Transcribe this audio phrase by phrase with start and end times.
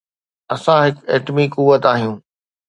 [0.53, 2.17] اسان هڪ ايٽمي قوت آهيون.